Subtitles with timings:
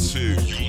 [0.00, 0.59] attitude.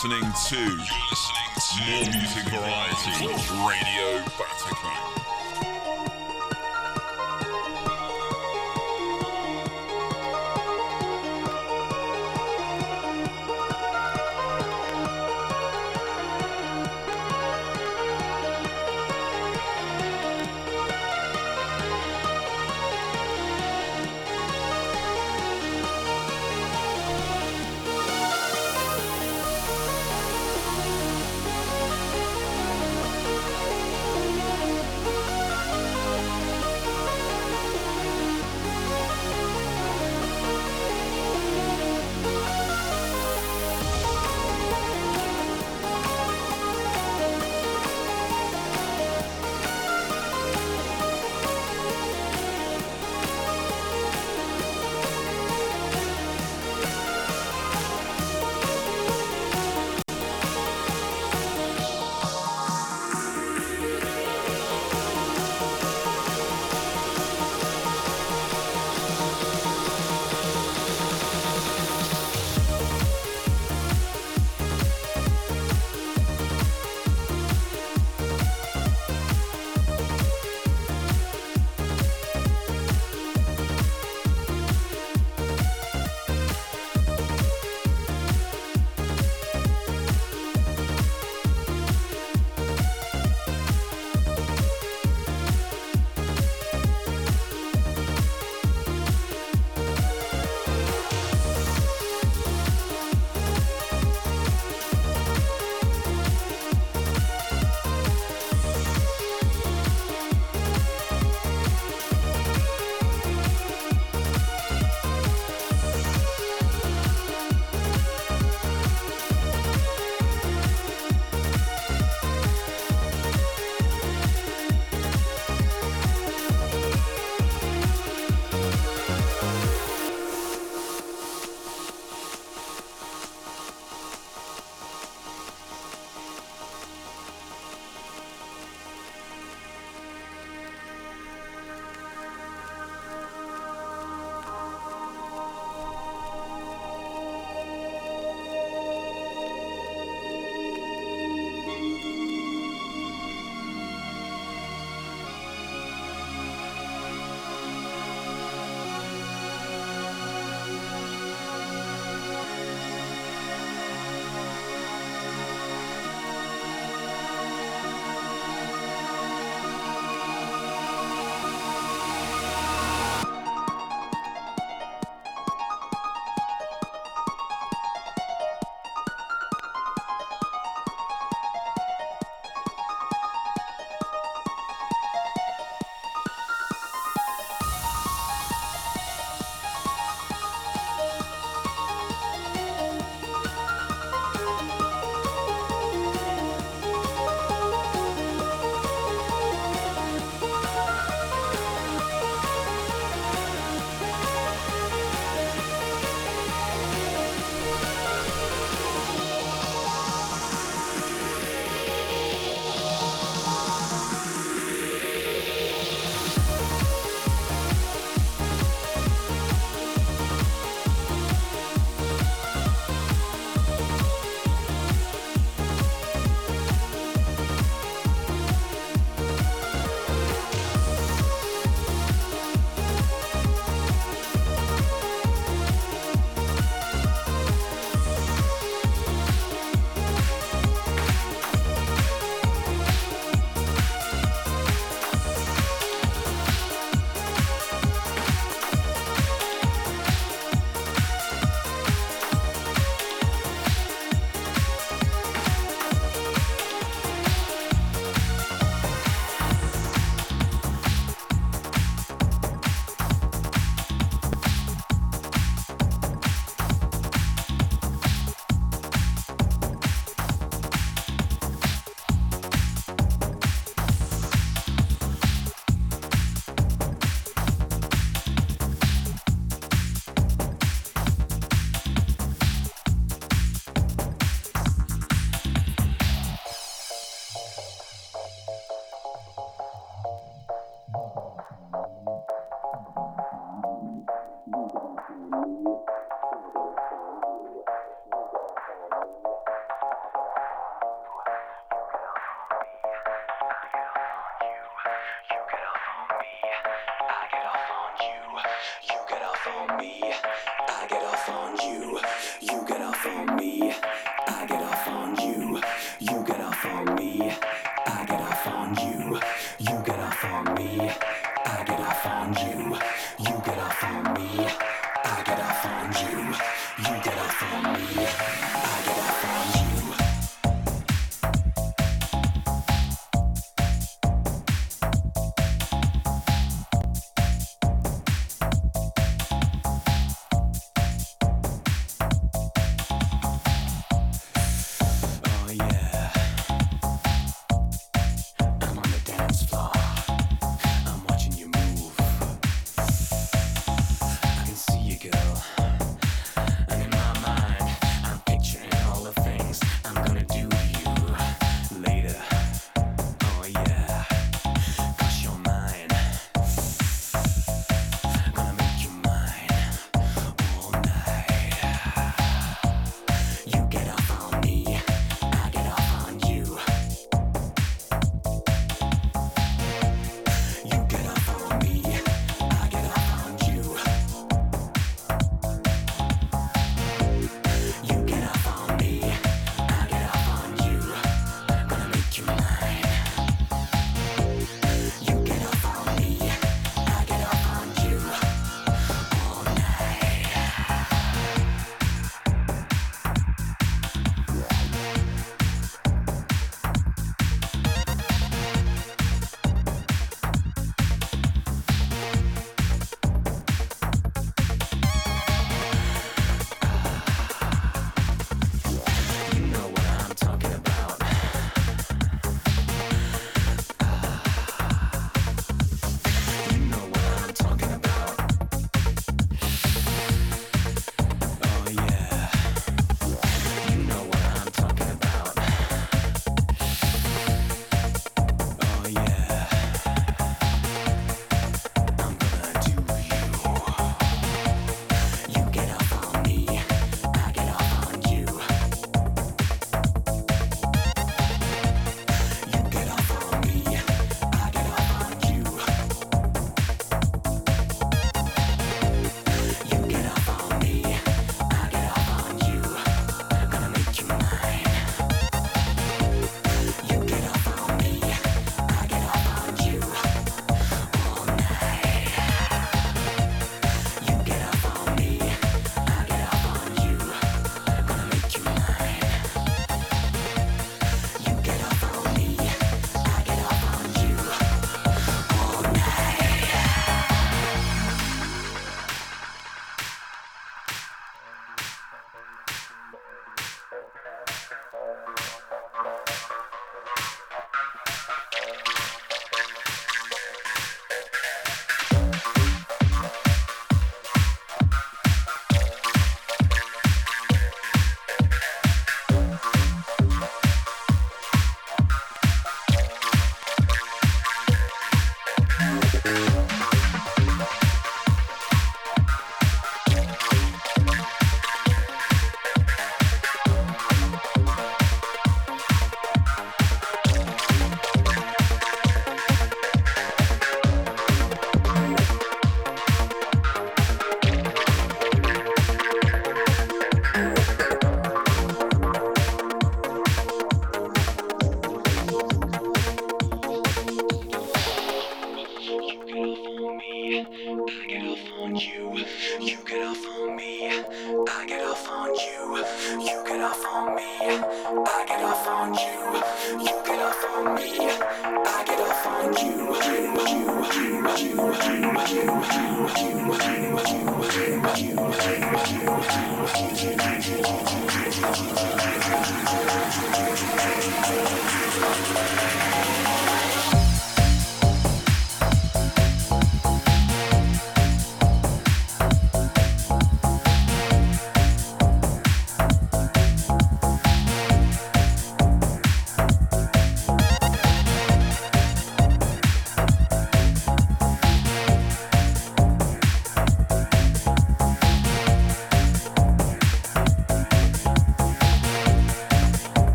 [0.00, 3.26] You're listening to You're listening to More Music Variety
[3.66, 4.22] Radio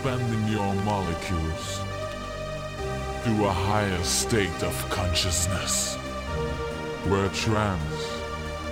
[0.00, 1.80] Expanding your molecules
[3.22, 5.96] to a higher state of consciousness,
[7.10, 8.22] where trance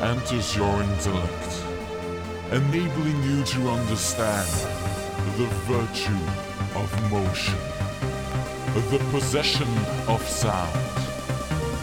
[0.00, 1.64] enters your intellect,
[2.50, 4.48] enabling you to understand
[5.36, 6.24] the virtue
[6.80, 7.58] of motion,
[8.90, 9.68] the possession
[10.08, 10.80] of sound,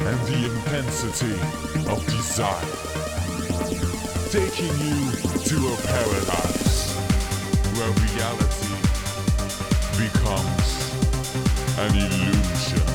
[0.08, 1.36] and the intensity
[1.92, 2.66] of desire,
[4.32, 5.12] taking you
[5.46, 6.96] to a paradise
[7.78, 8.75] where reality
[9.98, 10.92] becomes
[11.78, 12.95] an illusion.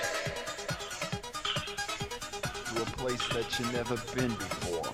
[3.33, 4.91] that you never been before.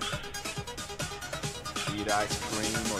[1.96, 2.97] Eat ice cream